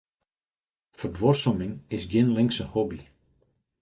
[1.01, 3.01] Ferduorsuming is gjin linkse hobby.